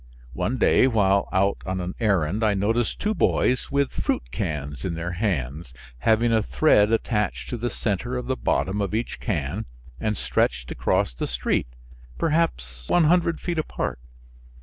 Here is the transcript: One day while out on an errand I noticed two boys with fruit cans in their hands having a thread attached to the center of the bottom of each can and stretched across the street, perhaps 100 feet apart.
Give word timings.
One 0.33 0.57
day 0.57 0.87
while 0.87 1.29
out 1.31 1.57
on 1.63 1.79
an 1.79 1.93
errand 1.99 2.43
I 2.43 2.55
noticed 2.55 2.99
two 2.99 3.13
boys 3.13 3.69
with 3.69 3.91
fruit 3.93 4.31
cans 4.31 4.83
in 4.83 4.95
their 4.95 5.11
hands 5.11 5.75
having 5.99 6.33
a 6.33 6.41
thread 6.41 6.91
attached 6.91 7.49
to 7.51 7.57
the 7.57 7.69
center 7.69 8.17
of 8.17 8.25
the 8.25 8.35
bottom 8.35 8.81
of 8.81 8.95
each 8.95 9.19
can 9.19 9.65
and 9.99 10.17
stretched 10.17 10.71
across 10.71 11.13
the 11.13 11.27
street, 11.27 11.67
perhaps 12.17 12.89
100 12.89 13.39
feet 13.39 13.59
apart. 13.59 13.99